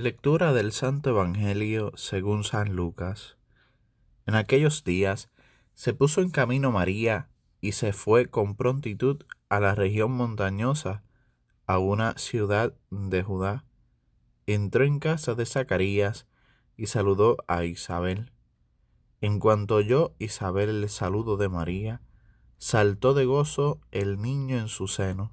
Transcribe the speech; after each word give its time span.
Lectura 0.00 0.52
del 0.52 0.70
Santo 0.70 1.10
Evangelio 1.10 1.90
según 1.96 2.44
San 2.44 2.76
Lucas. 2.76 3.36
En 4.26 4.36
aquellos 4.36 4.84
días 4.84 5.28
se 5.74 5.92
puso 5.92 6.20
en 6.20 6.30
camino 6.30 6.70
María 6.70 7.30
y 7.60 7.72
se 7.72 7.92
fue 7.92 8.26
con 8.26 8.54
prontitud 8.54 9.24
a 9.48 9.58
la 9.58 9.74
región 9.74 10.12
montañosa, 10.12 11.02
a 11.66 11.80
una 11.80 12.16
ciudad 12.16 12.74
de 12.92 13.24
Judá. 13.24 13.64
Entró 14.46 14.84
en 14.84 15.00
casa 15.00 15.34
de 15.34 15.44
Zacarías 15.46 16.28
y 16.76 16.86
saludó 16.86 17.38
a 17.48 17.64
Isabel. 17.64 18.30
En 19.20 19.40
cuanto 19.40 19.74
oyó 19.74 20.14
Isabel 20.20 20.68
el 20.68 20.88
saludo 20.90 21.36
de 21.36 21.48
María, 21.48 22.02
saltó 22.56 23.14
de 23.14 23.24
gozo 23.24 23.80
el 23.90 24.22
niño 24.22 24.58
en 24.58 24.68
su 24.68 24.86
seno. 24.86 25.32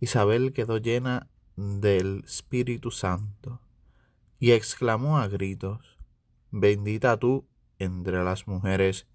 Isabel 0.00 0.52
quedó 0.52 0.76
llena 0.76 1.30
del 1.56 2.24
Espíritu 2.26 2.90
Santo 2.90 3.58
y 4.40 4.52
exclamó 4.52 5.18
a 5.18 5.28
gritos, 5.28 5.98
Bendita 6.50 7.18
tú 7.18 7.46
entre 7.78 8.24
las 8.24 8.48
mujeres, 8.48 9.06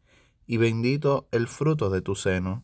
y 0.47 0.57
bendito 0.57 1.27
el 1.31 1.47
fruto 1.47 1.89
de 1.89 2.01
tu 2.01 2.15
seno. 2.15 2.63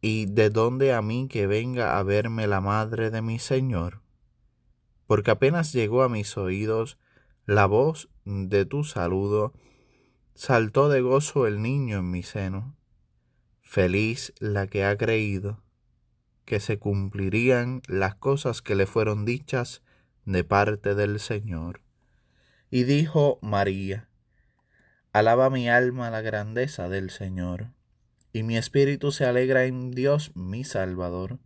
¿Y 0.00 0.26
de 0.26 0.50
dónde 0.50 0.92
a 0.92 1.00
mí 1.00 1.28
que 1.28 1.46
venga 1.46 1.98
a 1.98 2.02
verme 2.02 2.46
la 2.46 2.60
madre 2.60 3.10
de 3.10 3.22
mi 3.22 3.38
Señor? 3.38 4.02
Porque 5.06 5.30
apenas 5.30 5.72
llegó 5.72 6.02
a 6.02 6.08
mis 6.08 6.36
oídos 6.36 6.98
la 7.46 7.66
voz 7.66 8.10
de 8.24 8.66
tu 8.66 8.84
saludo, 8.84 9.54
saltó 10.34 10.88
de 10.88 11.00
gozo 11.00 11.46
el 11.46 11.62
niño 11.62 11.98
en 11.98 12.10
mi 12.10 12.22
seno. 12.22 12.76
Feliz 13.62 14.34
la 14.40 14.66
que 14.66 14.84
ha 14.84 14.96
creído 14.96 15.62
que 16.44 16.60
se 16.60 16.78
cumplirían 16.78 17.80
las 17.86 18.16
cosas 18.16 18.60
que 18.60 18.74
le 18.74 18.86
fueron 18.86 19.24
dichas 19.24 19.82
de 20.26 20.42
parte 20.42 20.94
del 20.94 21.20
Señor. 21.20 21.82
Y 22.70 22.84
dijo 22.84 23.38
María, 23.42 24.08
Alaba 25.12 25.50
mi 25.50 25.68
alma 25.68 26.10
la 26.10 26.22
grandeza 26.22 26.88
del 26.88 27.10
Señor, 27.10 27.68
y 28.32 28.42
mi 28.42 28.56
espíritu 28.56 29.12
se 29.12 29.26
alegra 29.26 29.64
en 29.64 29.92
Dios 29.92 30.32
mi 30.34 30.64
Salvador, 30.64 31.38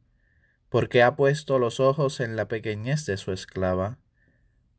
porque 0.70 1.02
ha 1.02 1.16
puesto 1.16 1.58
los 1.58 1.80
ojos 1.80 2.20
en 2.20 2.36
la 2.36 2.48
pequeñez 2.48 3.04
de 3.04 3.16
su 3.16 3.32
esclava. 3.32 3.98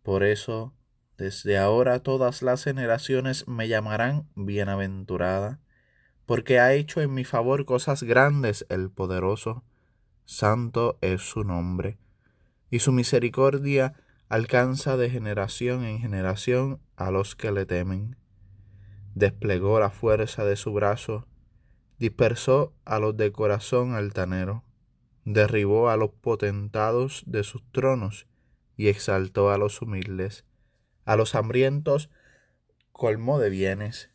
Por 0.01 0.23
eso, 0.23 0.73
desde 1.17 1.57
ahora 1.57 2.01
todas 2.01 2.41
las 2.41 2.63
generaciones 2.63 3.47
me 3.47 3.67
llamarán 3.67 4.27
bienaventurada, 4.35 5.59
porque 6.25 6.59
ha 6.59 6.73
hecho 6.73 7.01
en 7.01 7.13
mi 7.13 7.25
favor 7.25 7.65
cosas 7.65 8.01
grandes 8.03 8.65
el 8.69 8.89
poderoso, 8.89 9.63
santo 10.25 10.97
es 11.01 11.21
su 11.21 11.43
nombre 11.43 11.99
y 12.69 12.79
su 12.79 12.91
misericordia 12.91 13.93
alcanza 14.27 14.95
de 14.95 15.09
generación 15.09 15.83
en 15.83 15.99
generación 15.99 16.79
a 16.95 17.11
los 17.11 17.35
que 17.35 17.51
le 17.51 17.65
temen. 17.65 18.15
Desplegó 19.15 19.79
la 19.79 19.89
fuerza 19.89 20.45
de 20.45 20.55
su 20.55 20.71
brazo, 20.71 21.27
dispersó 21.97 22.73
a 22.85 22.99
los 22.99 23.17
de 23.17 23.31
corazón 23.31 23.95
altanero, 23.95 24.63
derribó 25.25 25.89
a 25.89 25.97
los 25.97 26.11
potentados 26.11 27.23
de 27.25 27.43
sus 27.43 27.63
tronos 27.71 28.27
y 28.77 28.87
exaltó 28.87 29.51
a 29.51 29.57
los 29.57 29.81
humildes. 29.81 30.45
A 31.05 31.15
los 31.15 31.33
hambrientos 31.33 32.09
colmó 32.91 33.39
de 33.39 33.49
bienes 33.49 34.11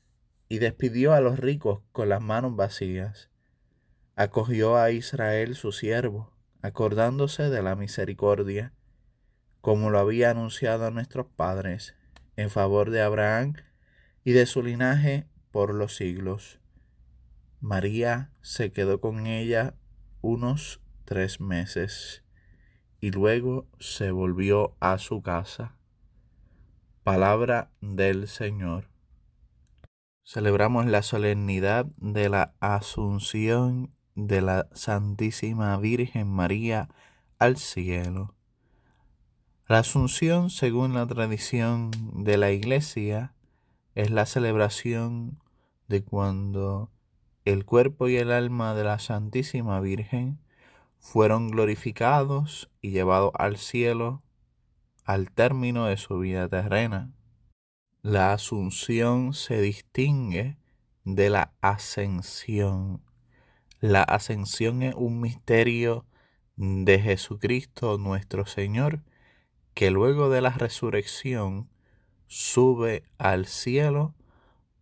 y 0.49 0.59
despidió 0.59 1.13
a 1.13 1.21
los 1.21 1.39
ricos 1.39 1.81
con 1.91 2.09
las 2.09 2.23
manos 2.23 2.55
vacías. 2.55 3.31
Acogió 4.15 4.77
a 4.77 4.93
Israel 4.93 5.57
su 5.57 5.73
siervo 5.73 6.34
acordándose 6.65 7.51
de 7.51 7.63
la 7.63 7.77
misericordia, 7.77 8.73
como 9.61 9.91
lo 9.91 9.99
había 9.99 10.31
anunciado 10.31 10.87
a 10.87 10.91
nuestros 10.91 11.27
padres, 11.27 11.95
en 12.37 12.49
favor 12.49 12.89
de 12.89 13.03
Abraham 13.03 13.53
y 14.25 14.33
de 14.33 14.47
su 14.47 14.63
linaje 14.63 15.27
por 15.51 15.75
los 15.75 15.95
siglos. 15.95 16.61
María 17.61 18.33
se 18.41 18.73
quedó 18.73 19.03
con 19.03 19.27
ella 19.27 19.75
unos 20.23 20.81
tres 21.05 21.39
meses 21.39 22.25
y 22.99 23.11
luego 23.11 23.69
se 23.79 24.11
volvió 24.11 24.75
a 24.81 24.97
su 24.97 25.21
casa. 25.21 25.77
Palabra 27.03 27.73
del 27.83 28.27
Señor. 28.27 28.89
Celebramos 30.25 30.87
la 30.87 31.03
solemnidad 31.03 31.85
de 31.99 32.31
la 32.31 32.55
Asunción 32.61 33.94
de 34.15 34.41
la 34.41 34.69
Santísima 34.73 35.77
Virgen 35.79 36.29
María 36.29 36.89
al 37.39 37.57
cielo. 37.57 38.35
La 39.67 39.79
Asunción, 39.79 40.51
según 40.51 40.95
la 40.95 41.07
tradición 41.07 41.91
de 42.13 42.37
la 42.37 42.51
Iglesia, 42.51 43.35
es 43.95 44.11
la 44.11 44.27
celebración 44.27 45.41
de 45.89 46.03
cuando 46.03 46.91
el 47.45 47.65
cuerpo 47.65 48.09
y 48.09 48.17
el 48.17 48.31
alma 48.31 48.75
de 48.75 48.85
la 48.85 48.99
Santísima 48.99 49.81
Virgen 49.81 50.39
fueron 50.99 51.51
glorificados 51.51 52.71
y 52.81 52.91
llevados 52.91 53.33
al 53.35 53.57
cielo 53.57 54.23
al 55.05 55.31
término 55.31 55.87
de 55.87 55.97
su 55.99 56.19
vida 56.19 56.49
terrena. 56.49 57.13
La 58.03 58.33
asunción 58.33 59.35
se 59.35 59.61
distingue 59.61 60.57
de 61.05 61.31
la 61.31 61.55
ascensión 61.61 63.03
la 63.85 64.03
ascensión 64.03 64.83
es 64.83 64.95
un 64.95 65.21
misterio 65.21 66.07
de 66.57 66.99
Jesucristo 66.99 67.99
nuestro 67.99 68.47
Señor, 68.47 69.03
que 69.75 69.91
luego 69.91 70.31
de 70.31 70.41
la 70.41 70.49
resurrección 70.49 71.69
sube 72.27 73.05
al 73.19 73.45
cielo 73.45 74.15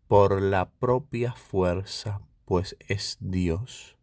por 0.06 0.40
la 0.40 0.70
propia 0.70 1.32
fuerza, 1.32 2.20
pues 2.44 2.76
es 2.78 3.16
Dios. 3.18 3.98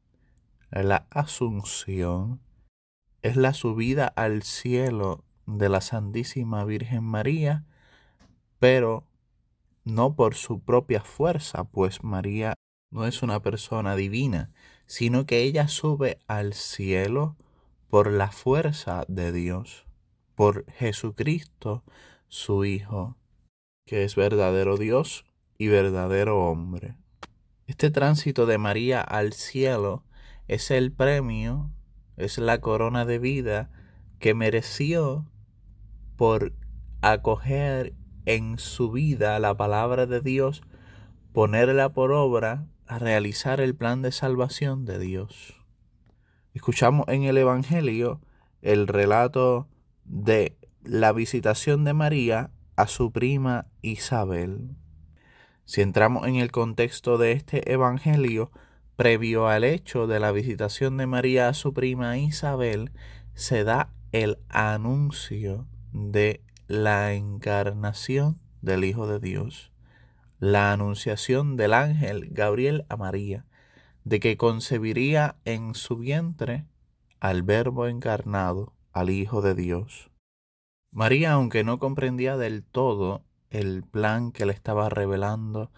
La 0.69 1.07
asunción 1.11 2.41
es 3.21 3.37
la 3.37 3.53
subida 3.53 4.05
al 4.05 4.43
cielo 4.43 5.23
de 5.45 5.69
la 5.69 5.79
Santísima 5.79 6.65
Virgen 6.65 7.05
María, 7.05 7.63
pero 8.59 9.05
no 9.85 10.13
por 10.17 10.35
su 10.35 10.59
propia 10.59 10.99
fuerza, 10.99 11.63
pues 11.63 12.03
María 12.03 12.55
no 12.91 13.05
es 13.05 13.23
una 13.23 13.41
persona 13.41 13.95
divina, 13.95 14.51
sino 14.89 15.27
que 15.27 15.43
ella 15.43 15.67
sube 15.67 16.17
al 16.27 16.55
cielo 16.55 17.37
por 17.91 18.11
la 18.11 18.31
fuerza 18.31 19.05
de 19.07 19.31
Dios, 19.31 19.85
por 20.33 20.65
Jesucristo, 20.71 21.83
su 22.27 22.65
Hijo, 22.65 23.15
que 23.85 24.03
es 24.03 24.15
verdadero 24.15 24.77
Dios 24.77 25.25
y 25.59 25.67
verdadero 25.67 26.43
hombre. 26.43 26.97
Este 27.67 27.91
tránsito 27.91 28.47
de 28.47 28.57
María 28.57 28.99
al 28.99 29.33
cielo 29.33 30.03
es 30.47 30.71
el 30.71 30.91
premio, 30.91 31.69
es 32.17 32.39
la 32.39 32.59
corona 32.59 33.05
de 33.05 33.19
vida 33.19 33.69
que 34.17 34.33
mereció 34.33 35.29
por 36.15 36.53
acoger 37.01 37.93
en 38.25 38.57
su 38.57 38.89
vida 38.91 39.37
la 39.37 39.55
palabra 39.55 40.07
de 40.07 40.19
Dios, 40.19 40.63
ponerla 41.31 41.89
por 41.89 42.11
obra 42.11 42.65
a 42.89 42.97
realizar 42.97 43.61
el 43.61 43.75
plan 43.75 44.01
de 44.01 44.11
salvación 44.11 44.83
de 44.83 44.97
Dios. 44.97 45.55
Escuchamos 46.55 47.07
en 47.07 47.21
el 47.21 47.37
Evangelio 47.37 48.19
el 48.63 48.87
relato 48.87 49.67
de 50.05 50.57
la 50.83 51.11
visitación 51.11 51.83
de 51.83 51.93
María 51.93 52.49
a 52.75 52.87
su 52.87 53.11
prima 53.11 53.67
Isabel. 53.83 54.75
Si 55.65 55.81
entramos 55.81 56.27
en 56.27 56.37
el 56.37 56.51
contexto 56.51 57.19
de 57.19 57.33
este 57.33 57.71
Evangelio, 57.71 58.51
previo 58.95 59.47
al 59.47 59.65
hecho 59.65 60.07
de 60.07 60.19
la 60.19 60.31
visitación 60.31 60.97
de 60.97 61.05
María 61.05 61.47
a 61.47 61.53
su 61.53 61.75
prima 61.75 62.17
Isabel, 62.17 62.91
se 63.35 63.63
da 63.63 63.93
el 64.11 64.39
anuncio 64.49 65.67
de 65.93 66.41
la 66.65 67.13
encarnación 67.13 68.39
del 68.63 68.83
Hijo 68.83 69.05
de 69.05 69.19
Dios 69.19 69.71
la 70.39 70.71
anunciación 70.71 71.57
del 71.57 71.73
ángel 71.73 72.29
Gabriel 72.31 72.85
a 72.89 72.97
María 72.97 73.45
de 74.03 74.19
que 74.19 74.37
concebiría 74.37 75.35
en 75.45 75.75
su 75.75 75.97
vientre 75.97 76.65
al 77.19 77.43
Verbo 77.43 77.87
encarnado, 77.87 78.73
al 78.93 79.09
Hijo 79.09 79.41
de 79.41 79.53
Dios. 79.53 80.09
María, 80.91 81.33
aunque 81.33 81.63
no 81.63 81.77
comprendía 81.77 82.37
del 82.37 82.63
todo 82.63 83.23
el 83.49 83.83
plan 83.83 84.31
que 84.31 84.45
le 84.45 84.53
estaba 84.53 84.89
revelando 84.89 85.71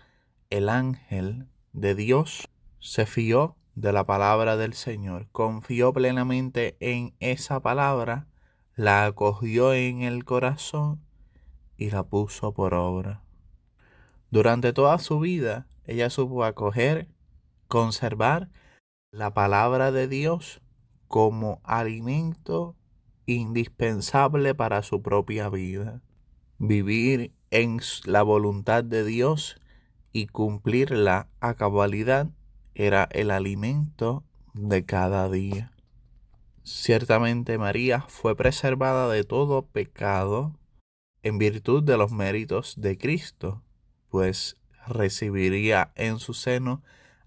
el 0.50 0.70
ángel 0.70 1.48
de 1.74 1.96
Dios, 1.96 2.48
se 2.80 3.06
fió 3.06 3.56
de 3.76 3.92
la 3.92 4.06
palabra 4.06 4.58
del 4.58 4.74
Señor, 4.74 5.28
confió 5.32 5.92
plenamente 5.92 6.78
en 6.80 7.14
esa 7.20 7.62
palabra, 7.62 8.28
la 8.76 9.06
acogió 9.06 9.74
en 9.74 10.02
el 10.04 10.24
corazón 10.24 11.02
y 11.78 11.90
la 11.90 12.04
puso 12.04 12.54
por 12.54 12.74
obra. 12.74 13.21
Durante 14.32 14.72
toda 14.72 14.98
su 14.98 15.20
vida, 15.20 15.68
ella 15.86 16.10
supo 16.10 16.46
acoger, 16.46 17.10
conservar 17.68 18.50
la 19.12 19.34
palabra 19.34 19.92
de 19.92 20.08
Dios 20.08 20.62
como 21.10 21.60
alimento 21.64 22.78
indispensable 23.26 24.56
para 24.56 24.84
su 24.84 25.02
propia 25.02 25.50
vida. 25.50 26.02
Vivir 26.58 27.34
en 27.50 27.82
la 28.06 28.24
voluntad 28.24 28.86
de 28.86 29.04
Dios 29.04 29.60
y 30.14 30.28
cumplirla 30.28 31.28
a 31.42 31.56
cabalidad 31.56 32.30
era 32.74 33.10
el 33.12 33.32
alimento 33.32 34.24
de 34.54 34.86
cada 34.86 35.30
día. 35.30 35.74
Ciertamente 36.64 37.58
María 37.58 38.06
fue 38.08 38.38
preservada 38.38 39.10
de 39.10 39.26
todo 39.26 39.66
pecado 39.66 40.58
en 41.22 41.38
virtud 41.38 41.84
de 41.84 41.98
los 41.98 42.12
méritos 42.12 42.76
de 42.80 42.98
Cristo, 42.98 43.62
pues 44.12 44.58
recibiría 44.86 45.94
en 45.96 46.20
su 46.20 46.34
seno 46.34 46.84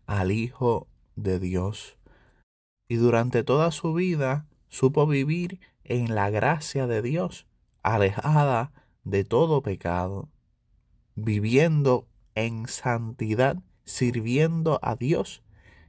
al 0.06 0.30
Hijo 0.30 0.86
de 1.16 1.40
Dios. 1.40 1.96
Y 2.88 2.96
durante 2.96 3.42
toda 3.42 3.70
su 3.70 3.94
vida 3.94 4.46
supo 4.68 5.06
vivir 5.06 5.60
en 5.82 6.14
la 6.14 6.28
gracia 6.28 6.86
de 6.86 7.00
Dios, 7.00 7.46
alejada 7.82 8.72
de 9.02 9.24
todo 9.24 9.62
pecado, 9.62 10.28
viviendo 11.14 12.06
en 12.34 12.68
santidad, 12.68 13.56
sirviendo 13.84 14.78
a 14.82 14.94
Dios. 14.94 15.42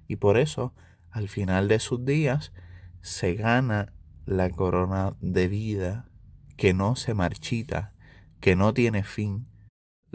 Y 0.08 0.16
por 0.16 0.38
eso, 0.38 0.74
al 1.12 1.28
final 1.28 1.68
de 1.68 1.80
sus 1.80 2.06
días, 2.06 2.54
se 3.02 3.36
gana 3.36 3.92
la 4.26 4.50
corona 4.50 5.16
de 5.20 5.50
vida 5.50 6.08
que 6.56 6.74
no 6.74 6.96
se 6.96 7.14
marchita, 7.14 7.94
que 8.40 8.56
no 8.56 8.74
tiene 8.74 9.04
fin. 9.04 9.48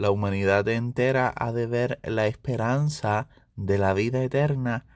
La 0.01 0.09
humanidad 0.09 0.67
entera 0.67 1.31
ha 1.37 1.51
de 1.51 1.67
ver 1.67 1.99
la 2.01 2.25
esperanza 2.25 3.29
de 3.55 3.77
la 3.77 3.93
vida 3.93 4.23
eterna 4.23 4.87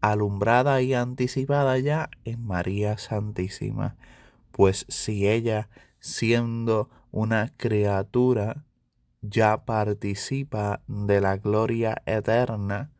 alumbrada 0.00 0.80
y 0.80 0.94
anticipada 0.94 1.78
ya 1.78 2.08
en 2.24 2.42
María 2.42 2.96
Santísima, 2.96 3.96
pues 4.52 4.86
si 4.88 5.28
ella, 5.28 5.68
siendo 6.00 6.88
una 7.10 7.52
criatura, 7.58 8.64
ya 9.20 9.66
participa 9.66 10.80
de 10.86 11.20
la 11.20 11.36
gloria 11.36 12.00
eterna, 12.06 12.90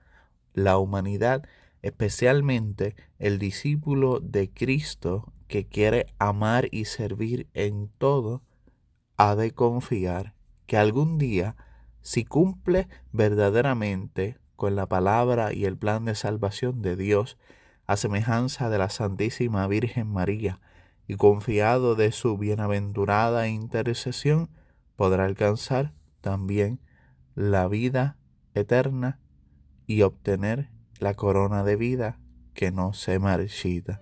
la 0.52 0.76
humanidad, 0.76 1.42
especialmente 1.80 2.96
el 3.18 3.38
discípulo 3.38 4.20
de 4.20 4.50
Cristo 4.50 5.32
que 5.48 5.66
quiere 5.66 6.04
amar 6.18 6.68
y 6.70 6.84
servir 6.84 7.48
en 7.54 7.88
todo, 7.96 8.42
ha 9.16 9.36
de 9.36 9.52
confiar 9.52 10.35
que 10.66 10.76
algún 10.76 11.18
día, 11.18 11.56
si 12.02 12.24
cumple 12.24 12.88
verdaderamente 13.12 14.38
con 14.56 14.76
la 14.76 14.86
palabra 14.86 15.52
y 15.52 15.64
el 15.64 15.76
plan 15.76 16.04
de 16.04 16.14
salvación 16.14 16.82
de 16.82 16.96
Dios, 16.96 17.38
a 17.86 17.96
semejanza 17.96 18.68
de 18.68 18.78
la 18.78 18.90
Santísima 18.90 19.66
Virgen 19.66 20.08
María, 20.08 20.60
y 21.08 21.16
confiado 21.16 21.94
de 21.94 22.10
su 22.10 22.36
bienaventurada 22.36 23.48
intercesión, 23.48 24.50
podrá 24.96 25.24
alcanzar 25.24 25.92
también 26.20 26.80
la 27.34 27.68
vida 27.68 28.16
eterna 28.54 29.20
y 29.86 30.02
obtener 30.02 30.70
la 30.98 31.14
corona 31.14 31.62
de 31.62 31.76
vida 31.76 32.18
que 32.54 32.72
no 32.72 32.92
se 32.92 33.18
marchita. 33.18 34.00